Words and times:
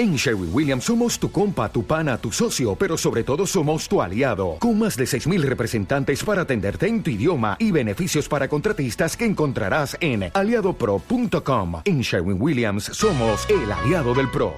En 0.00 0.16
Sherwin 0.16 0.48
Williams 0.50 0.84
somos 0.84 1.18
tu 1.18 1.30
compa, 1.30 1.70
tu 1.70 1.84
pana, 1.84 2.16
tu 2.16 2.32
socio, 2.32 2.74
pero 2.74 2.96
sobre 2.96 3.22
todo 3.22 3.46
somos 3.46 3.86
tu 3.86 4.00
aliado, 4.00 4.56
con 4.58 4.78
más 4.78 4.96
de 4.96 5.04
6.000 5.04 5.42
representantes 5.42 6.24
para 6.24 6.40
atenderte 6.40 6.86
en 6.86 7.02
tu 7.02 7.10
idioma 7.10 7.58
y 7.58 7.70
beneficios 7.70 8.26
para 8.26 8.48
contratistas 8.48 9.14
que 9.14 9.26
encontrarás 9.26 9.98
en 10.00 10.30
aliadopro.com. 10.32 11.82
En 11.84 12.00
Sherwin 12.00 12.40
Williams 12.40 12.84
somos 12.84 13.46
el 13.50 13.70
aliado 13.70 14.14
del 14.14 14.30
PRO. 14.30 14.54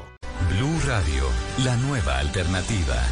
Blue 0.49 0.79
Radio, 0.87 1.25
la 1.65 1.77
nueva 1.89 2.21
alternativa. 2.21 3.03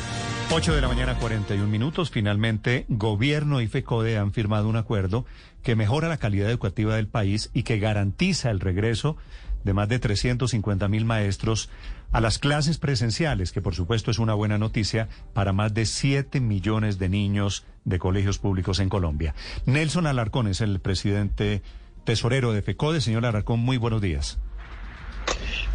8 0.52 0.74
de 0.74 0.80
la 0.80 0.88
mañana, 0.88 1.16
41 1.18 1.66
minutos. 1.66 2.12
Finalmente, 2.12 2.84
gobierno 2.88 3.60
y 3.60 3.66
FECODE 3.66 4.18
han 4.18 4.32
firmado 4.32 4.68
un 4.68 4.76
acuerdo 4.76 5.24
que 5.64 5.74
mejora 5.74 6.08
la 6.08 6.16
calidad 6.16 6.48
educativa 6.48 6.94
del 6.94 7.08
país 7.08 7.50
y 7.54 7.64
que 7.64 7.80
garantiza 7.80 8.50
el 8.50 8.60
regreso 8.60 9.16
de 9.64 9.74
más 9.74 9.88
de 9.88 9.98
350 9.98 10.88
mil 10.88 11.04
maestros 11.04 11.68
a 12.12 12.20
las 12.20 12.38
clases 12.38 12.78
presenciales, 12.78 13.52
que 13.52 13.62
por 13.62 13.74
supuesto 13.74 14.10
es 14.10 14.18
una 14.18 14.34
buena 14.34 14.58
noticia 14.58 15.08
para 15.32 15.52
más 15.52 15.74
de 15.74 15.86
7 15.86 16.40
millones 16.40 16.98
de 16.98 17.08
niños 17.08 17.64
de 17.84 17.98
colegios 17.98 18.38
públicos 18.38 18.80
en 18.80 18.88
Colombia. 18.88 19.34
Nelson 19.66 20.06
Alarcón 20.06 20.48
es 20.48 20.60
el 20.60 20.80
presidente 20.80 21.62
tesorero 22.04 22.52
de 22.52 22.62
FECODE. 22.62 23.00
Señor 23.00 23.26
Alarcón, 23.26 23.60
muy 23.60 23.76
buenos 23.76 24.00
días. 24.00 24.38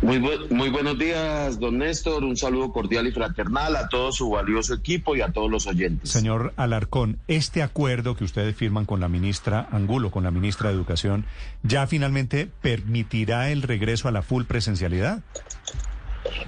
Muy, 0.02 0.20
muy 0.50 0.70
buenos 0.70 1.00
días, 1.00 1.60
don 1.60 1.78
Néstor. 1.78 2.24
Un 2.24 2.36
saludo 2.36 2.72
cordial 2.72 3.08
y 3.08 3.12
fraternal 3.12 3.76
a 3.76 3.88
todo 3.88 4.12
su 4.12 4.30
valioso 4.30 4.74
equipo 4.74 5.16
y 5.16 5.22
a 5.22 5.32
todos 5.32 5.50
los 5.50 5.68
oyentes. 5.68 6.10
Señor 6.10 6.54
Alarcón, 6.58 7.18
este 7.28 7.64
acuerdo 7.64 8.16
que 8.16 8.26
ustedes 8.26 8.56
firman 8.56 8.86
con 8.86 9.00
la 9.00 9.08
ministra 9.08 9.68
Angulo, 9.72 10.12
con 10.12 10.24
la 10.24 10.32
ministra 10.32 10.70
de 10.70 10.76
Educación, 10.76 11.26
¿ya 11.64 11.88
finalmente 11.88 12.50
permitirá 12.62 13.52
el 13.52 13.62
regreso 13.62 14.08
a 14.08 14.12
la 14.12 14.22
full 14.22 14.44
presencialidad? 14.44 15.22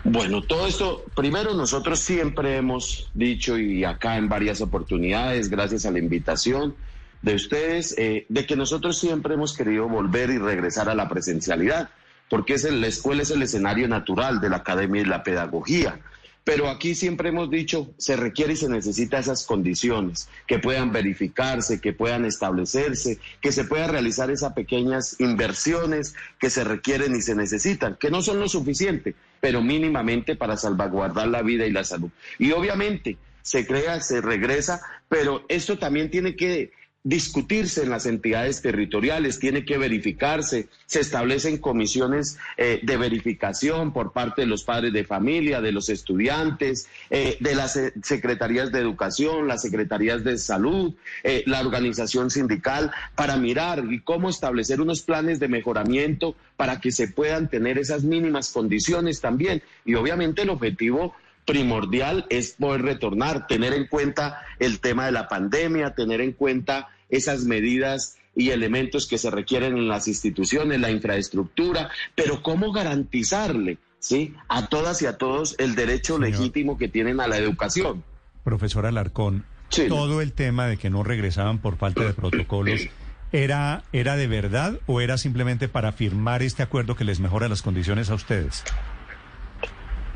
Bueno, 0.04 0.42
todo 0.42 0.68
esto, 0.68 1.06
primero 1.16 1.54
nosotros 1.54 2.00
siempre 2.00 2.58
hemos 2.58 3.10
dicho 3.14 3.58
y 3.58 3.84
acá 3.84 4.18
en 4.18 4.28
varias 4.28 4.62
oportunidades, 4.62 5.50
gracias 5.50 5.86
a 5.86 5.92
la 5.92 6.00
invitación 6.00 6.76
de 7.22 7.36
ustedes, 7.36 7.96
eh, 7.98 8.26
de 8.30 8.46
que 8.46 8.56
nosotros 8.56 8.98
siempre 8.98 9.36
hemos 9.36 9.56
querido 9.56 9.88
volver 9.88 10.30
y 10.30 10.38
regresar 10.38 10.90
a 10.90 10.96
la 10.96 11.08
presencialidad 11.08 11.90
porque 12.30 12.56
es 12.56 12.64
la 12.64 12.88
escuela 12.88 13.24
es 13.24 13.32
el 13.32 13.42
escenario 13.42 13.88
natural 13.88 14.42
de 14.42 14.50
la 14.50 14.58
academia 14.58 15.02
y 15.02 15.06
la 15.06 15.24
pedagogía. 15.24 16.00
Pero 16.48 16.70
aquí 16.70 16.96
siempre 16.96 17.28
hemos 17.28 17.50
dicho, 17.50 17.92
se 17.98 18.16
requiere 18.16 18.54
y 18.54 18.56
se 18.56 18.70
necesita 18.70 19.20
esas 19.20 19.46
condiciones, 19.46 20.30
que 20.48 20.60
puedan 20.60 20.94
verificarse, 20.94 21.82
que 21.82 21.92
puedan 21.92 22.24
establecerse, 22.24 23.20
que 23.42 23.52
se 23.52 23.66
puedan 23.66 23.92
realizar 23.92 24.32
esas 24.32 24.54
pequeñas 24.54 25.20
inversiones 25.20 26.16
que 26.40 26.50
se 26.50 26.64
requieren 26.64 27.14
y 27.18 27.22
se 27.22 27.36
necesitan, 27.36 27.98
que 28.00 28.10
no 28.10 28.22
son 28.22 28.40
lo 28.40 28.48
suficiente, 28.48 29.14
pero 29.42 29.62
mínimamente 29.62 30.38
para 30.38 30.56
salvaguardar 30.56 31.28
la 31.28 31.42
vida 31.42 31.66
y 31.66 31.72
la 31.72 31.84
salud. 31.84 32.12
Y 32.40 32.54
obviamente 32.54 33.18
se 33.42 33.68
crea, 33.68 34.00
se 34.00 34.22
regresa, 34.22 34.80
pero 35.10 35.44
esto 35.50 35.78
también 35.78 36.10
tiene 36.10 36.38
que 36.38 36.72
discutirse 37.08 37.84
en 37.84 37.90
las 37.90 38.06
entidades 38.06 38.62
territoriales, 38.62 39.40
tiene 39.40 39.64
que 39.64 39.78
verificarse, 39.78 40.68
se 40.86 41.00
establecen 41.00 41.58
comisiones 41.58 42.38
eh, 42.58 42.82
de 42.84 42.98
verificación 42.98 43.94
por 43.94 44.12
parte 44.12 44.42
de 44.42 44.48
los 44.48 44.66
padres 44.66 44.92
de 44.92 45.06
familia, 45.06 45.62
de 45.62 45.72
los 45.72 45.88
estudiantes, 45.88 46.90
eh, 47.10 47.38
de 47.40 47.56
las 47.56 47.78
eh, 47.78 47.94
secretarías 48.04 48.74
de 48.74 48.82
educación, 48.82 49.48
las 49.48 49.62
secretarías 49.62 50.26
de 50.26 50.38
salud, 50.38 50.96
la 51.46 51.62
organización 51.62 52.30
sindical, 52.30 52.92
para 53.16 53.38
mirar 53.38 53.86
y 53.90 54.02
cómo 54.02 54.30
establecer 54.30 54.82
unos 54.82 55.02
planes 55.02 55.40
de 55.40 55.48
mejoramiento 55.48 56.36
para 56.58 56.82
que 56.82 56.92
se 56.92 57.08
puedan 57.08 57.50
tener 57.50 57.78
esas 57.78 58.04
mínimas 58.04 58.52
condiciones 58.52 59.22
también. 59.22 59.64
Y 59.86 59.96
obviamente 59.96 60.42
el 60.42 60.50
objetivo 60.50 61.16
primordial 61.46 62.26
es 62.30 62.52
poder 62.52 62.82
retornar, 62.82 63.48
tener 63.48 63.74
en 63.74 63.88
cuenta 63.88 64.42
el 64.60 64.80
tema 64.82 65.06
de 65.06 65.14
la 65.14 65.30
pandemia, 65.30 65.96
tener 65.96 66.20
en 66.20 66.34
cuenta 66.34 66.90
esas 67.10 67.46
medidas 67.46 68.18
y 68.36 68.52
elementos 68.52 69.08
que 69.08 69.18
se 69.18 69.32
requieren 69.32 69.78
en 69.78 69.88
las 69.88 70.08
instituciones, 70.08 70.80
la 70.80 70.92
infraestructura, 70.92 71.90
pero 72.16 72.44
cómo 72.44 72.72
garantizarle 72.72 73.80
¿sí? 74.00 74.34
a 74.48 74.68
todas 74.68 75.02
y 75.02 75.08
a 75.08 75.18
todos 75.18 75.56
el 75.58 75.76
derecho 75.76 76.20
legítimo 76.20 76.78
que 76.78 76.88
tienen 76.88 77.20
a 77.20 77.28
la 77.28 77.38
educación. 77.38 78.04
Profesor 78.44 78.86
Alarcón, 78.86 79.46
todo 79.88 80.22
el 80.22 80.34
tema 80.34 80.68
de 80.68 80.78
que 80.78 80.90
no 80.90 81.04
regresaban 81.04 81.60
por 81.60 81.78
falta 81.78 82.04
de 82.04 82.14
protocolos. 82.14 82.82
¿Era, 83.32 83.84
¿Era 83.92 84.16
de 84.16 84.28
verdad 84.28 84.80
o 84.86 85.02
era 85.02 85.18
simplemente 85.18 85.68
para 85.68 85.92
firmar 85.92 86.44
este 86.44 86.64
acuerdo 86.64 86.96
que 86.96 87.04
les 87.04 87.20
mejora 87.20 87.50
las 87.50 87.62
condiciones 87.62 88.10
a 88.10 88.14
ustedes? 88.14 88.64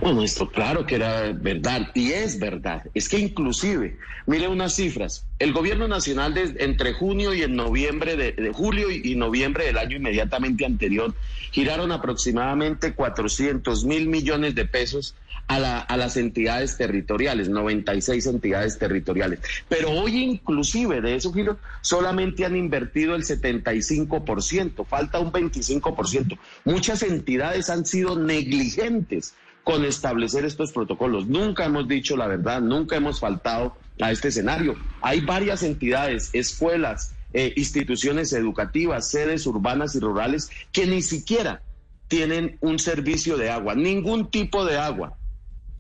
Bueno, 0.02 0.24
esto 0.24 0.50
claro 0.50 0.84
que 0.88 0.96
era 0.96 1.32
verdad 1.32 1.92
y 1.94 2.12
es 2.12 2.40
verdad. 2.40 2.84
Es 2.96 3.08
que 3.08 3.20
inclusive, 3.20 4.00
mire 4.26 4.48
unas 4.48 4.74
cifras, 4.76 5.28
el 5.38 5.54
gobierno 5.54 5.88
nacional 5.88 6.36
entre 6.58 6.94
junio 6.94 7.36
y 7.36 7.44
en 7.44 7.56
noviembre 7.56 8.16
de, 8.16 8.52
julio 8.52 8.90
y, 8.90 9.14
noviembre 9.14 9.66
del 9.66 9.78
año 9.78 9.98
inmediatamente 9.98 10.66
anterior 10.66 11.14
giraron 11.52 11.92
aproximadamente 11.92 12.94
400 12.94 13.86
mil 13.86 14.08
millones 14.08 14.56
de 14.56 14.66
pesos 14.66 15.14
a, 15.48 15.58
a 15.58 15.98
las 15.98 16.18
entidades 16.18 16.78
territoriales, 16.78 17.50
96 17.50 18.26
entidades 18.26 18.80
territoriales. 18.80 19.40
Pero 19.70 19.92
hoy 19.92 20.18
inclusive 20.18 21.02
de 21.02 21.16
esos 21.16 21.32
giros 21.32 21.58
solamente 21.82 22.44
han 22.44 22.56
invertido 22.56 23.14
el 23.14 23.22
75%, 23.22 24.84
falta 24.84 25.20
un 25.20 25.32
25%. 25.32 26.40
Muchas 26.66 27.04
entidades 27.04 27.70
han 27.70 27.86
sido 27.86 28.18
negligentes 28.18 29.36
con 29.64 29.86
establecer 29.86 30.46
estos 30.46 30.72
protocolos. 30.72 31.28
Nunca 31.28 31.66
hemos 31.66 31.88
dicho 31.88 32.18
la 32.18 32.28
verdad, 32.28 32.62
nunca 32.62 32.96
hemos 32.96 33.20
faltado 33.20 33.76
a 34.00 34.12
este 34.12 34.30
escenario. 34.30 34.76
Hay 35.02 35.22
varias 35.22 35.64
entidades, 35.64 36.30
escuelas, 36.34 37.14
eh, 37.34 37.54
instituciones 37.56 38.34
educativas, 38.34 39.10
sedes 39.10 39.46
urbanas 39.46 39.96
y 39.96 40.00
rurales 40.00 40.50
que 40.72 40.86
ni 40.86 41.02
siquiera 41.02 41.62
tienen 42.08 42.58
un 42.60 42.78
servicio 42.78 43.38
de 43.38 43.50
agua, 43.50 43.74
ningún 43.74 44.30
tipo 44.30 44.66
de 44.66 44.78
agua, 44.78 45.18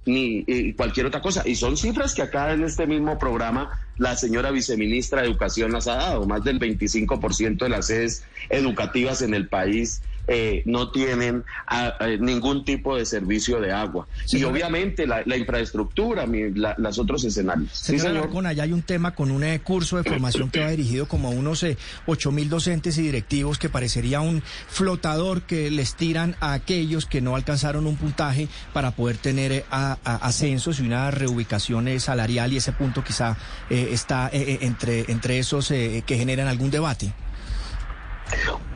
ni 0.06 0.46
eh, 0.47 0.74
cualquier 0.78 1.08
otra 1.08 1.22
cosa. 1.22 1.44
Y 1.46 1.56
son 1.56 1.75
cifras 1.75 2.14
que 2.14 2.22
acá 2.22 2.53
en 2.53 2.64
este 2.64 2.88
mismo 2.88 3.20
programa 3.20 3.78
la 3.97 4.16
señora 4.16 4.52
viceministra 4.52 5.22
de 5.22 5.28
Educación 5.28 5.74
las 5.74 5.88
ha 5.88 5.96
dado. 5.96 6.25
Más 6.25 6.44
del 6.44 6.59
25% 6.59 7.58
de 7.58 7.70
las 7.70 7.88
sedes 7.88 8.24
educativas 8.50 9.22
en 9.22 9.34
el 9.34 9.50
país 9.50 10.02
eh, 10.28 10.62
no 10.66 10.92
tienen 10.92 11.44
ah, 11.68 11.96
eh, 12.00 12.18
ningún 12.20 12.64
tipo 12.64 12.96
de 12.96 13.06
servicio 13.06 13.59
de 13.59 13.72
agua. 13.72 14.08
y 14.32 14.44
obviamente 14.44 15.08
la, 15.08 15.24
infraestructura, 15.36 16.26
los 16.78 17.00
otros 17.00 17.24
escenarios. 17.24 17.72
señor, 17.74 18.30
sí, 18.32 18.38
allá 18.46 18.64
hay 18.64 18.74
un 18.74 18.84
tema 18.84 19.14
con 19.16 19.32
un 19.32 19.44
eh, 19.44 19.59
curso 19.62 19.98
de 19.98 20.04
formación 20.04 20.50
que 20.50 20.59
va 20.59 20.70
dirigido 20.70 21.08
como 21.08 21.30
a 21.30 21.32
unos 21.32 21.66
ocho 22.06 22.32
mil 22.32 22.50
docentes 22.50 22.98
y 22.98 23.02
directivos 23.04 23.58
que 23.58 23.70
parecería 23.70 24.22
un 24.22 24.42
flotador 24.68 25.42
que 25.42 25.72
les 25.72 25.96
tiran 25.96 26.36
a 26.40 26.53
aquellos 26.53 27.06
que 27.06 27.22
no 27.22 27.36
alcanzaron 27.36 27.88
un 27.88 27.96
puntaje 27.96 28.48
para 28.74 28.92
poder 28.92 29.18
tener 29.18 29.66
ascensos 29.70 30.80
y 30.80 30.84
una 30.84 31.12
reubicación 31.12 32.00
salarial 32.00 32.53
y 32.53 32.58
ese 32.58 32.72
punto 32.72 33.03
quizá 33.03 33.38
está 33.70 34.30
entre, 34.32 35.12
entre 35.12 35.40
esos 35.40 35.70
que 35.70 36.03
generan 36.08 36.48
algún 36.48 36.72
debate. 36.72 37.12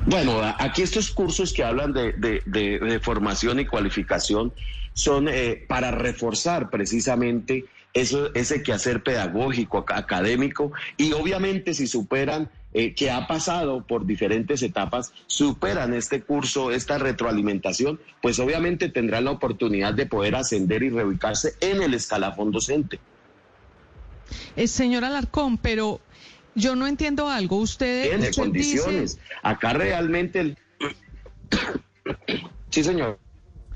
Bueno, 0.06 0.42
aquí 0.60 0.82
estos 0.82 1.12
cursos 1.12 1.52
que 1.54 1.64
hablan 1.64 1.94
de, 1.94 3.00
formación 3.02 3.60
y 3.60 3.66
cualificación 3.66 4.54
son 4.94 5.28
eh, 5.28 5.66
para 5.68 5.92
reforzar 5.92 6.70
precisamente 6.70 7.66
eso, 7.94 8.34
ese 8.34 8.62
quehacer 8.62 9.04
pedagógico, 9.04 9.86
académico, 9.88 10.72
y 10.98 11.14
obviamente 11.14 11.74
si 11.74 11.88
superan, 11.88 12.50
eh, 12.78 12.94
que 12.94 13.10
ha 13.10 13.26
pasado 13.26 13.88
por 13.88 14.06
diferentes 14.06 14.62
etapas, 14.62 15.14
superan 15.28 15.94
este 15.94 16.22
curso, 16.22 16.72
esta 16.72 16.98
retroalimentación, 16.98 18.02
pues 18.22 18.38
obviamente 18.38 18.90
tendrán 18.90 19.24
la 19.24 19.32
oportunidad 19.32 19.94
de 19.94 20.06
poder 20.06 20.36
ascender 20.36 20.84
y 20.84 20.90
reubicarse 20.90 21.54
en 21.62 21.82
el 21.82 21.94
escalafón 21.94 22.52
docente. 22.52 23.00
Eh, 24.58 24.68
señor 24.68 25.06
Alarcón, 25.06 25.58
pero 25.58 26.02
yo 26.56 26.76
no 26.76 26.88
entiendo 26.88 27.30
algo. 27.30 27.58
Usted. 27.58 28.10
Tiene 28.10 28.32
condiciones. 28.32 29.20
Acá 29.44 29.74
realmente. 29.74 30.40
El... 30.40 30.58
sí, 32.70 32.84
señor. 32.84 33.20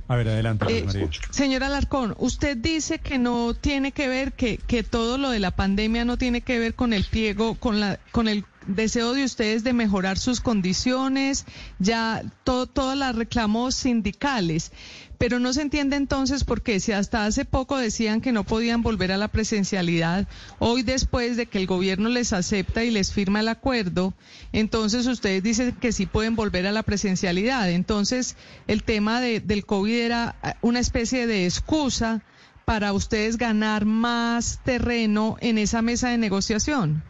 A 0.08 0.16
ver, 0.16 0.28
adelante. 0.28 0.66
Eh, 0.68 1.10
señor 1.30 1.64
Alarcón, 1.64 2.16
usted 2.18 2.58
dice 2.58 2.98
que 2.98 3.20
no 3.20 3.54
tiene 3.54 3.92
que 3.92 4.08
ver, 4.08 4.34
que, 4.34 4.58
que 4.58 4.82
todo 4.82 5.20
lo 5.20 5.30
de 5.30 5.38
la 5.38 5.52
pandemia 5.52 6.04
no 6.04 6.18
tiene 6.18 6.42
que 6.42 6.58
ver 6.58 6.74
con 6.74 6.94
el 6.94 7.04
pliego, 7.04 7.54
con 7.54 7.80
la, 7.80 8.00
con 8.12 8.28
el 8.28 8.44
deseo 8.68 9.14
de 9.14 9.24
ustedes 9.24 9.64
de 9.64 9.74
mejorar 9.74 10.18
sus 10.18 10.42
condiciones, 10.42 11.46
ya 11.80 12.24
todo, 12.44 12.68
todos 12.68 12.98
los 12.98 13.16
reclamos 13.16 13.76
sindicales. 13.76 14.72
Pero 15.18 15.38
no 15.40 15.52
se 15.52 15.62
entiende 15.62 15.98
entonces 15.98 16.46
por 16.46 16.62
qué, 16.62 16.80
si 16.80 16.94
hasta 16.94 17.26
hace 17.26 17.44
poco 17.44 17.78
decían 17.78 18.22
que 18.22 18.32
no 18.32 18.46
podían 18.46 18.82
volver 18.82 19.12
a 19.12 19.18
la 19.18 19.28
presencialidad, 19.28 20.30
hoy 20.60 20.82
después 20.82 21.36
de 21.36 21.46
que 21.46 21.58
el 21.58 21.68
gobierno 21.68 22.08
les 22.08 22.32
acepta 22.32 22.86
y 22.86 22.92
les 22.92 23.12
firma 23.12 23.42
el 23.42 23.50
acuerdo, 23.50 24.14
entonces 24.54 25.08
ustedes 25.08 25.44
dicen 25.44 25.74
que 25.74 25.92
sí 25.92 26.06
pueden 26.06 26.38
volver 26.38 26.68
a 26.68 26.72
la 26.72 26.84
presencialidad. 26.84 27.70
Entonces, 27.70 28.38
el 28.68 28.84
tema 28.84 29.20
de, 29.20 29.42
del 29.42 29.66
COVID 29.66 29.94
era 29.94 30.36
eh, 30.42 30.54
una 30.62 30.80
especie 30.80 31.28
de 31.28 31.46
excusa 31.46 32.24
para 32.64 32.94
ustedes 32.94 33.38
ganar 33.38 33.84
más 33.84 34.62
terreno 34.64 35.36
en 35.42 35.58
esa 35.58 35.82
mesa 35.82 36.10
de 36.10 36.18
negociación. 36.18 37.04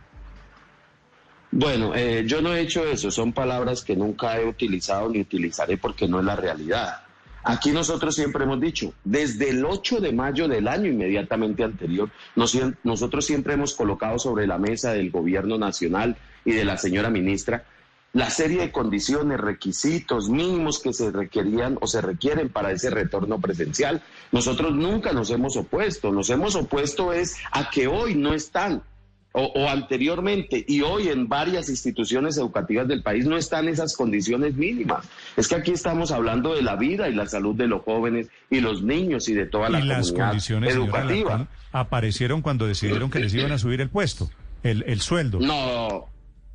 Bueno, 1.59 1.93
eh, 1.93 2.23
yo 2.25 2.41
no 2.41 2.55
he 2.55 2.61
hecho 2.61 2.85
eso, 2.85 3.11
son 3.11 3.33
palabras 3.33 3.83
que 3.83 3.93
nunca 3.93 4.39
he 4.39 4.47
utilizado 4.47 5.09
ni 5.09 5.19
utilizaré 5.19 5.77
porque 5.77 6.07
no 6.07 6.19
es 6.19 6.25
la 6.25 6.37
realidad. 6.37 7.01
Aquí 7.43 7.71
nosotros 7.71 8.15
siempre 8.15 8.45
hemos 8.45 8.61
dicho, 8.61 8.93
desde 9.03 9.49
el 9.49 9.65
8 9.65 9.99
de 9.99 10.13
mayo 10.13 10.47
del 10.47 10.69
año 10.69 10.87
inmediatamente 10.87 11.65
anterior, 11.65 12.09
nosotros 12.83 13.25
siempre 13.25 13.55
hemos 13.55 13.73
colocado 13.73 14.17
sobre 14.19 14.47
la 14.47 14.57
mesa 14.57 14.93
del 14.93 15.11
gobierno 15.11 15.57
nacional 15.57 16.15
y 16.45 16.53
de 16.53 16.63
la 16.63 16.77
señora 16.77 17.09
ministra 17.09 17.65
la 18.13 18.29
serie 18.29 18.61
de 18.61 18.71
condiciones, 18.71 19.39
requisitos 19.39 20.29
mínimos 20.29 20.79
que 20.79 20.93
se 20.93 21.11
requerían 21.11 21.77
o 21.81 21.87
se 21.87 22.01
requieren 22.01 22.49
para 22.49 22.71
ese 22.71 22.89
retorno 22.89 23.39
presencial. 23.39 24.01
Nosotros 24.31 24.73
nunca 24.73 25.11
nos 25.11 25.29
hemos 25.29 25.57
opuesto, 25.57 26.11
nos 26.11 26.29
hemos 26.29 26.55
opuesto 26.55 27.11
es 27.11 27.35
a 27.51 27.69
que 27.69 27.87
hoy 27.87 28.15
no 28.15 28.33
están 28.33 28.81
o, 29.31 29.69
anteriormente 29.69 30.65
y 30.67 30.81
hoy 30.81 31.09
en 31.09 31.27
varias 31.29 31.69
instituciones 31.69 32.37
educativas 32.37 32.87
del 32.87 33.03
país 33.03 33.25
no 33.25 33.37
están 33.37 33.67
esas 33.67 33.95
condiciones 33.95 34.55
mínimas. 34.55 35.05
Es 35.37 35.47
que 35.47 35.55
aquí 35.55 35.71
estamos 35.71 36.11
hablando 36.11 36.55
de 36.55 36.63
la 36.63 36.75
vida 36.75 37.09
y 37.09 37.13
la 37.13 37.27
salud 37.27 37.55
de 37.55 37.67
los 37.67 37.83
jóvenes 37.83 38.27
y 38.49 38.59
los 38.59 38.81
niños 38.81 39.29
y 39.29 39.35
de 39.35 39.45
toda 39.45 39.69
la 39.69 39.79
las 39.79 40.07
comunidad 40.07 40.27
condiciones, 40.29 40.73
educativa. 40.73 41.47
aparecieron 41.71 42.41
cuando 42.41 42.65
decidieron 42.65 43.11
que 43.11 43.19
les 43.19 43.33
iban 43.33 43.51
a 43.51 43.59
subir 43.59 43.81
el 43.81 43.89
puesto, 43.89 44.31
el, 44.63 44.83
el 44.87 44.99
sueldo. 44.99 45.39
No, 45.39 46.09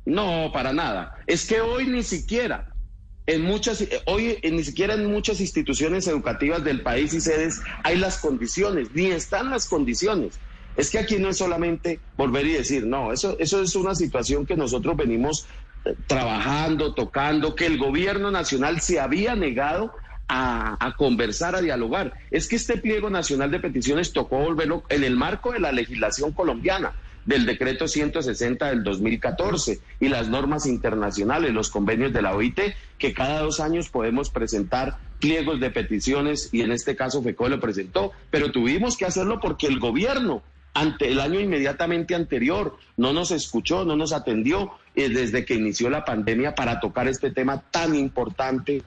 no, 0.05 0.51
para 0.53 0.73
nada. 0.73 1.15
Es 1.27 1.47
que 1.47 1.61
hoy 1.61 1.87
ni 1.87 2.03
siquiera 2.03 2.75
en 3.27 3.41
muchas, 3.41 3.83
hoy 4.05 4.37
ni 4.43 4.63
siquiera 4.63 4.93
en 4.93 5.11
muchas 5.11 5.39
instituciones 5.39 6.07
educativas 6.07 6.63
del 6.63 6.81
país 6.81 7.13
y 7.13 7.21
sedes 7.21 7.61
hay 7.83 7.97
las 7.97 8.17
condiciones, 8.17 8.89
ni 8.93 9.07
están 9.07 9.49
las 9.49 9.67
condiciones. 9.67 10.39
Es 10.75 10.89
que 10.89 10.99
aquí 10.99 11.17
no 11.17 11.29
es 11.29 11.37
solamente 11.37 11.99
volver 12.17 12.45
y 12.45 12.53
decir, 12.53 12.85
no, 12.85 13.13
eso, 13.13 13.37
eso 13.39 13.61
es 13.61 13.75
una 13.75 13.95
situación 13.95 14.45
que 14.45 14.55
nosotros 14.55 14.97
venimos 14.97 15.45
eh, 15.85 15.95
trabajando, 16.07 16.93
tocando, 16.93 17.55
que 17.55 17.65
el 17.65 17.77
gobierno 17.77 18.31
nacional 18.31 18.81
se 18.81 18.99
había 18.99 19.35
negado 19.35 19.93
a, 20.27 20.93
conversar, 20.97 21.55
a 21.55 21.61
dialogar. 21.61 22.13
Es 22.31 22.47
que 22.47 22.55
este 22.55 22.77
pliego 22.77 23.09
nacional 23.09 23.51
de 23.51 23.59
peticiones 23.59 24.11
tocó 24.11 24.39
volverlo 24.39 24.83
en 24.89 25.03
el 25.03 25.15
marco 25.15 25.51
de 25.51 25.59
la 25.59 25.71
legislación 25.71 26.31
colombiana, 26.31 26.93
del 27.25 27.45
decreto 27.45 27.87
160 27.87 28.69
del 28.69 28.83
2014 28.83 29.79
y 29.99 30.09
las 30.09 30.27
normas 30.27 30.65
internacionales, 30.65 31.53
los 31.53 31.69
convenios 31.69 32.13
de 32.13 32.21
la 32.21 32.35
OIT, 32.35 32.59
que 32.97 33.13
cada 33.13 33.41
dos 33.41 33.59
años 33.59 33.89
podemos 33.89 34.29
presentar 34.29 34.97
pliegos 35.19 35.59
de 35.59 35.71
peticiones 35.71 36.49
y 36.51 36.61
en 36.61 36.71
este 36.71 36.95
caso 36.95 37.23
FECO 37.23 37.49
lo 37.49 37.59
presentó, 37.59 38.11
pero 38.29 38.51
tuvimos 38.51 38.95
que 38.95 39.05
hacerlo 39.05 39.39
porque 39.39 39.67
el 39.67 39.79
gobierno 39.79 40.43
ante 40.75 41.07
el 41.07 41.21
año 41.21 41.39
inmediatamente 41.39 42.13
anterior, 42.13 42.77
no 42.97 43.13
nos 43.13 43.31
escuchó, 43.31 43.85
no 43.85 43.95
nos 43.95 44.11
atendió 44.11 44.71
eh, 44.93 45.09
desde 45.09 45.45
que 45.45 45.55
inició 45.55 45.89
la 45.89 46.03
pandemia 46.03 46.53
para 46.53 46.81
tocar 46.81 47.07
este 47.07 47.31
tema 47.31 47.63
tan 47.71 47.95
importante 47.95 48.83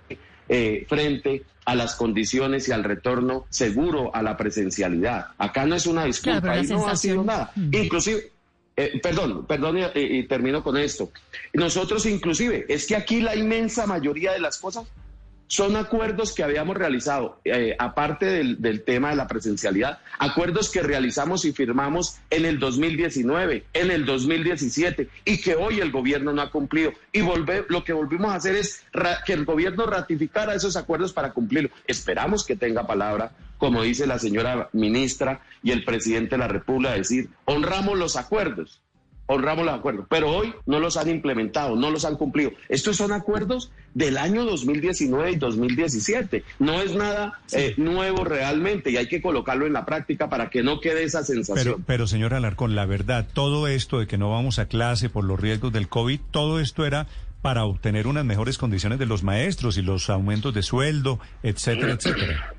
eh, 0.50 0.86
frente 0.86 1.44
a 1.64 1.74
las 1.74 1.96
condiciones 1.96 2.68
y 2.68 2.72
al 2.72 2.84
retorno 2.84 3.46
seguro 3.48 4.14
a 4.14 4.22
la 4.22 4.36
presencialidad. 4.36 5.28
Acá 5.38 5.64
no 5.64 5.74
es 5.74 5.86
una 5.86 6.04
disculpa, 6.04 6.52
ahí 6.52 6.66
no 6.66 6.86
ha 6.86 6.94
sido 6.94 7.24
nada. 7.24 7.52
Mm. 7.56 7.74
Inclusive, 7.74 8.32
eh, 8.76 9.00
perdón, 9.02 9.46
perdón 9.46 9.78
y 9.94 10.22
termino 10.24 10.62
con 10.62 10.76
esto. 10.76 11.10
Nosotros 11.54 12.04
inclusive, 12.04 12.66
es 12.68 12.86
que 12.86 12.96
aquí 12.96 13.22
la 13.22 13.34
inmensa 13.34 13.86
mayoría 13.86 14.32
de 14.32 14.40
las 14.40 14.58
cosas 14.58 14.84
son 15.48 15.76
acuerdos 15.76 16.32
que 16.32 16.44
habíamos 16.44 16.76
realizado, 16.76 17.40
eh, 17.44 17.74
aparte 17.78 18.26
del, 18.26 18.84
tema 18.84 19.10
de 19.10 19.16
la 19.16 19.26
presencialidad, 19.26 19.98
acuerdos 20.18 20.70
que 20.70 20.82
realizamos 20.82 21.44
y 21.44 21.52
firmamos 21.52 22.18
en 22.30 22.44
el 22.44 22.58
2019, 22.58 23.64
en 23.72 23.90
el 23.90 24.04
2017 24.04 25.08
y 25.24 25.40
que 25.40 25.56
hoy 25.56 25.80
el 25.80 25.90
gobierno 25.90 26.32
no 26.32 26.42
ha 26.42 26.50
cumplido. 26.50 26.92
Y 27.12 27.22
volver, 27.22 27.66
lo 27.70 27.82
que 27.82 27.94
volvimos 27.94 28.30
a 28.30 28.36
hacer 28.36 28.56
es 28.56 28.84
que 29.26 29.32
el 29.32 29.44
gobierno 29.44 29.86
ratificara 29.86 30.54
esos 30.54 30.76
acuerdos 30.76 31.12
para 31.12 31.32
cumplirlo. 31.32 31.70
Esperamos 31.86 32.44
que 32.44 32.54
tenga 32.54 32.86
palabra, 32.86 33.32
como 33.56 33.82
dice 33.82 34.06
la 34.06 34.18
señora 34.18 34.68
ministra 34.72 35.40
y 35.62 35.72
el 35.72 35.84
presidente 35.84 36.36
de 36.36 36.38
la 36.38 36.48
República, 36.48 36.92
decir, 36.92 37.30
honramos 37.46 37.98
los 37.98 38.16
acuerdos 38.16 38.80
honramos 39.28 39.64
los 39.64 39.74
acuerdos, 39.74 40.06
pero 40.08 40.30
hoy 40.30 40.54
no 40.66 40.80
los 40.80 40.96
han 40.96 41.08
implementado, 41.08 41.76
no 41.76 41.90
los 41.90 42.04
han 42.04 42.16
cumplido. 42.16 42.50
Estos 42.68 42.96
son 42.96 43.12
acuerdos 43.12 43.70
del 43.94 44.16
año 44.16 44.44
2019 44.44 45.32
y 45.32 45.36
2017. 45.36 46.44
No 46.58 46.80
es 46.80 46.94
nada 46.94 47.38
eh, 47.52 47.74
nuevo 47.76 48.24
realmente 48.24 48.90
y 48.90 48.96
hay 48.96 49.06
que 49.06 49.20
colocarlo 49.22 49.66
en 49.66 49.74
la 49.74 49.84
práctica 49.84 50.28
para 50.28 50.50
que 50.50 50.62
no 50.62 50.80
quede 50.80 51.04
esa 51.04 51.22
sensación. 51.24 51.74
Pero, 51.76 51.80
pero 51.86 52.06
señor 52.06 52.34
Alarcón, 52.34 52.74
la 52.74 52.86
verdad, 52.86 53.26
todo 53.32 53.68
esto 53.68 54.00
de 54.00 54.06
que 54.06 54.18
no 54.18 54.30
vamos 54.30 54.58
a 54.58 54.66
clase 54.66 55.10
por 55.10 55.24
los 55.24 55.38
riesgos 55.38 55.72
del 55.72 55.88
COVID, 55.88 56.20
todo 56.30 56.58
esto 56.58 56.86
era 56.86 57.06
para 57.42 57.64
obtener 57.64 58.06
unas 58.06 58.24
mejores 58.24 58.56
condiciones 58.56 58.98
de 58.98 59.06
los 59.06 59.22
maestros 59.22 59.76
y 59.76 59.82
los 59.82 60.08
aumentos 60.10 60.54
de 60.54 60.62
sueldo, 60.62 61.20
etcétera, 61.42 61.92
etcétera. 61.92 62.54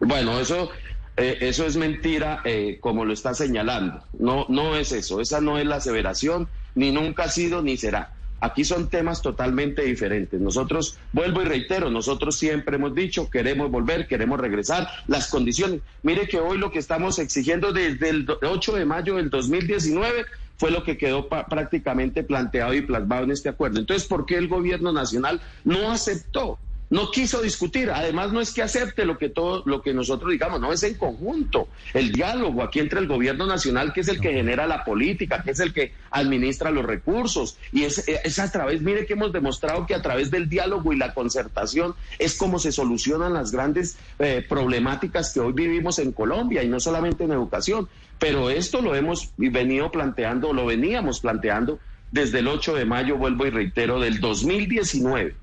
Bueno, 0.00 0.38
eso 0.38 0.70
eh, 1.16 1.38
eso 1.42 1.66
es 1.66 1.76
mentira, 1.76 2.40
eh, 2.44 2.78
como 2.80 3.04
lo 3.04 3.12
está 3.12 3.34
señalando. 3.34 4.02
No, 4.18 4.46
no 4.48 4.76
es 4.76 4.92
eso. 4.92 5.20
Esa 5.20 5.40
no 5.40 5.58
es 5.58 5.66
la 5.66 5.76
aseveración, 5.76 6.48
ni 6.74 6.90
nunca 6.90 7.24
ha 7.24 7.28
sido, 7.28 7.62
ni 7.62 7.76
será. 7.76 8.12
Aquí 8.40 8.64
son 8.64 8.90
temas 8.90 9.22
totalmente 9.22 9.82
diferentes. 9.82 10.38
Nosotros, 10.40 10.98
vuelvo 11.12 11.40
y 11.40 11.46
reitero, 11.46 11.88
nosotros 11.88 12.36
siempre 12.36 12.76
hemos 12.76 12.94
dicho, 12.94 13.30
queremos 13.30 13.70
volver, 13.70 14.06
queremos 14.06 14.38
regresar, 14.38 14.86
las 15.06 15.30
condiciones. 15.30 15.80
Mire 16.02 16.28
que 16.28 16.40
hoy 16.40 16.58
lo 16.58 16.70
que 16.70 16.78
estamos 16.78 17.18
exigiendo 17.18 17.72
desde 17.72 18.10
el 18.10 18.26
8 18.42 18.72
de 18.74 18.84
mayo 18.84 19.14
del 19.16 19.30
2019 19.30 20.26
fue 20.56 20.70
lo 20.70 20.84
que 20.84 20.98
quedó 20.98 21.28
prácticamente 21.28 22.22
planteado 22.22 22.74
y 22.74 22.82
plasmado 22.82 23.24
en 23.24 23.30
este 23.30 23.48
acuerdo. 23.48 23.80
Entonces, 23.80 24.06
¿por 24.06 24.26
qué 24.26 24.36
el 24.36 24.48
gobierno 24.48 24.92
nacional 24.92 25.40
no 25.64 25.90
aceptó? 25.90 26.58
No 26.94 27.10
quiso 27.10 27.42
discutir. 27.42 27.90
Además, 27.90 28.32
no 28.32 28.40
es 28.40 28.52
que 28.52 28.62
acepte 28.62 29.04
lo 29.04 29.18
que 29.18 29.28
todo 29.28 29.64
lo 29.66 29.82
que 29.82 29.92
nosotros 29.92 30.30
digamos, 30.30 30.60
no 30.60 30.72
es 30.72 30.84
en 30.84 30.94
conjunto. 30.94 31.66
El 31.92 32.12
diálogo 32.12 32.62
aquí 32.62 32.78
entre 32.78 33.00
el 33.00 33.08
gobierno 33.08 33.46
nacional, 33.46 33.92
que 33.92 34.02
es 34.02 34.08
el 34.08 34.20
que 34.20 34.32
genera 34.32 34.68
la 34.68 34.84
política, 34.84 35.42
que 35.42 35.50
es 35.50 35.58
el 35.58 35.72
que 35.72 35.92
administra 36.12 36.70
los 36.70 36.84
recursos, 36.84 37.58
y 37.72 37.82
es, 37.82 38.06
es 38.06 38.38
a 38.38 38.48
través, 38.52 38.80
mire 38.80 39.06
que 39.06 39.14
hemos 39.14 39.32
demostrado 39.32 39.86
que 39.86 39.94
a 39.96 40.02
través 40.02 40.30
del 40.30 40.48
diálogo 40.48 40.92
y 40.92 40.96
la 40.96 41.14
concertación 41.14 41.96
es 42.20 42.36
como 42.36 42.60
se 42.60 42.70
solucionan 42.70 43.32
las 43.32 43.50
grandes 43.50 43.98
eh, 44.20 44.46
problemáticas 44.48 45.34
que 45.34 45.40
hoy 45.40 45.52
vivimos 45.52 45.98
en 45.98 46.12
Colombia 46.12 46.62
y 46.62 46.68
no 46.68 46.78
solamente 46.78 47.24
en 47.24 47.32
educación. 47.32 47.88
Pero 48.20 48.50
esto 48.50 48.80
lo 48.80 48.94
hemos 48.94 49.32
venido 49.36 49.90
planteando, 49.90 50.52
lo 50.52 50.64
veníamos 50.64 51.18
planteando 51.18 51.80
desde 52.12 52.38
el 52.38 52.46
8 52.46 52.76
de 52.76 52.84
mayo, 52.84 53.16
vuelvo 53.16 53.46
y 53.46 53.50
reitero, 53.50 53.98
del 53.98 54.20
2019 54.20 55.42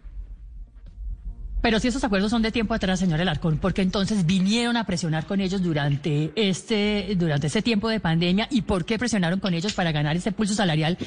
pero 1.62 1.80
si 1.80 1.88
esos 1.88 2.04
acuerdos 2.04 2.32
son 2.32 2.42
de 2.42 2.52
tiempo 2.52 2.74
atrás, 2.74 3.00
señor 3.00 3.22
Alarcón, 3.22 3.60
porque 3.60 3.84
entonces 3.84 4.26
vinieron 4.26 4.78
a 4.78 4.86
presionar 4.86 5.26
con 5.26 5.42
ellos 5.42 5.62
durante 5.62 6.32
este, 6.36 7.14
durante 7.16 7.48
este 7.48 7.62
tiempo 7.62 7.88
de 7.88 8.00
pandemia 8.00 8.48
y 8.50 8.64
por 8.64 8.84
qué 8.84 8.98
presionaron 8.98 9.40
con 9.40 9.54
ellos 9.54 9.74
para 9.74 9.92
ganar 9.92 10.16
ese 10.16 10.32
pulso 10.32 10.56
salarial. 10.56 10.98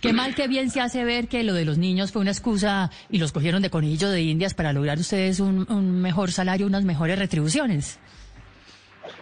Qué 0.00 0.12
mal, 0.12 0.34
qué 0.34 0.46
bien 0.46 0.70
se 0.70 0.80
hace 0.80 1.04
ver 1.04 1.26
que 1.26 1.42
lo 1.42 1.54
de 1.54 1.64
los 1.64 1.76
niños 1.76 2.12
fue 2.12 2.22
una 2.22 2.30
excusa 2.30 2.90
y 3.10 3.18
los 3.18 3.32
cogieron 3.32 3.62
de 3.62 3.70
conillo 3.70 4.08
de 4.08 4.22
indias 4.22 4.54
para 4.54 4.72
lograr 4.72 4.98
ustedes 4.98 5.40
un, 5.40 6.00
mejor 6.00 6.30
salario, 6.30 6.66
unas 6.66 6.84
mejores 6.84 7.18
retribuciones. 7.18 7.98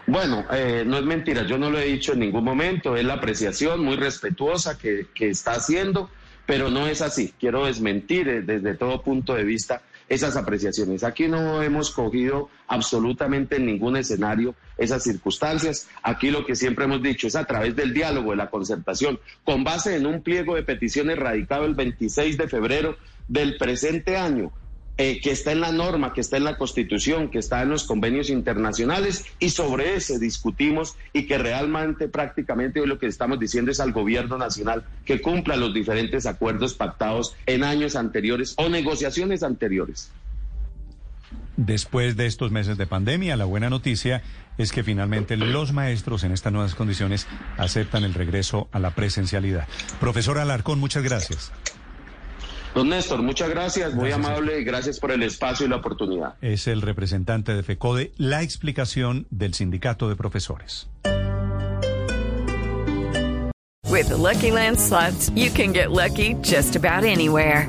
Bueno, 0.06 0.44
eh, 0.52 0.84
no 0.86 0.98
es 0.98 1.04
mentira, 1.04 1.46
yo 1.46 1.56
no 1.56 1.70
lo 1.70 1.78
he 1.78 1.86
dicho 1.86 2.12
en 2.12 2.20
ningún 2.20 2.44
momento, 2.44 2.96
es 2.96 3.04
la 3.04 3.14
apreciación 3.14 3.82
muy 3.82 3.96
respetuosa 3.96 4.76
que, 4.76 5.06
que 5.14 5.30
está 5.30 5.52
haciendo, 5.52 6.10
pero 6.44 6.70
no 6.70 6.86
es 6.86 7.00
así. 7.00 7.32
Quiero 7.40 7.64
desmentir 7.64 8.28
eh, 8.28 8.42
desde 8.42 8.74
todo 8.74 9.02
punto 9.02 9.34
de 9.34 9.44
vista 9.44 9.82
esas 10.14 10.36
apreciaciones. 10.36 11.04
Aquí 11.04 11.28
no 11.28 11.62
hemos 11.62 11.90
cogido 11.90 12.48
absolutamente 12.68 13.56
en 13.56 13.66
ningún 13.66 13.96
escenario 13.96 14.54
esas 14.78 15.02
circunstancias. 15.02 15.88
Aquí 16.02 16.30
lo 16.30 16.46
que 16.46 16.56
siempre 16.56 16.84
hemos 16.84 17.02
dicho 17.02 17.26
es 17.26 17.36
a 17.36 17.44
través 17.44 17.74
del 17.76 17.92
diálogo, 17.92 18.30
de 18.30 18.36
la 18.36 18.50
concertación, 18.50 19.18
con 19.44 19.64
base 19.64 19.96
en 19.96 20.06
un 20.06 20.22
pliego 20.22 20.54
de 20.54 20.62
peticiones 20.62 21.18
radicado 21.18 21.64
el 21.64 21.74
26 21.74 22.38
de 22.38 22.48
febrero 22.48 22.96
del 23.28 23.56
presente 23.56 24.16
año 24.16 24.52
eh, 24.96 25.20
que 25.20 25.32
está 25.32 25.50
en 25.52 25.60
la 25.60 25.72
norma, 25.72 26.12
que 26.12 26.20
está 26.20 26.36
en 26.36 26.44
la 26.44 26.56
Constitución, 26.56 27.28
que 27.28 27.38
está 27.38 27.62
en 27.62 27.70
los 27.70 27.84
convenios 27.84 28.30
internacionales 28.30 29.24
y 29.40 29.50
sobre 29.50 29.96
ese 29.96 30.18
discutimos 30.18 30.96
y 31.12 31.26
que 31.26 31.36
realmente 31.36 32.08
prácticamente 32.08 32.80
hoy 32.80 32.86
lo 32.86 32.98
que 32.98 33.06
estamos 33.06 33.40
diciendo 33.40 33.72
es 33.72 33.80
al 33.80 33.92
gobierno 33.92 34.38
nacional 34.38 34.84
que 35.04 35.20
cumpla 35.20 35.56
los 35.56 35.74
diferentes 35.74 36.26
acuerdos 36.26 36.74
pactados 36.74 37.34
en 37.46 37.64
años 37.64 37.96
anteriores 37.96 38.54
o 38.56 38.68
negociaciones 38.68 39.42
anteriores. 39.42 40.12
Después 41.56 42.16
de 42.16 42.26
estos 42.26 42.50
meses 42.50 42.76
de 42.76 42.86
pandemia, 42.86 43.36
la 43.36 43.44
buena 43.44 43.70
noticia 43.70 44.22
es 44.58 44.72
que 44.72 44.82
finalmente 44.82 45.36
los 45.36 45.72
maestros 45.72 46.24
en 46.24 46.32
estas 46.32 46.52
nuevas 46.52 46.74
condiciones 46.74 47.26
aceptan 47.56 48.04
el 48.04 48.14
regreso 48.14 48.68
a 48.72 48.80
la 48.80 48.90
presencialidad. 48.90 49.68
Profesor 50.00 50.38
Alarcón, 50.38 50.80
muchas 50.80 51.04
gracias. 51.04 51.52
Don 52.74 52.88
Néstor, 52.88 53.22
muchas 53.22 53.48
gracias, 53.50 53.94
muy 53.94 54.10
amable 54.10 54.60
y 54.60 54.64
gracias 54.64 54.98
por 54.98 55.12
el 55.12 55.22
espacio 55.22 55.64
y 55.64 55.68
la 55.68 55.76
oportunidad. 55.76 56.34
Es 56.40 56.66
el 56.66 56.82
representante 56.82 57.54
de 57.54 57.62
FECODE, 57.62 58.12
la 58.16 58.42
explicación 58.42 59.28
del 59.30 59.54
sindicato 59.54 60.08
de 60.08 60.16
profesores. 60.16 60.88
With 63.88 64.08
the 64.08 64.16
Lucky 64.16 64.50
Land 64.50 64.80
slots, 64.80 65.30
you 65.36 65.52
can 65.52 65.72
get 65.72 65.92
lucky 65.92 66.34
just 66.42 66.74
about 66.74 67.04
anywhere. 67.04 67.68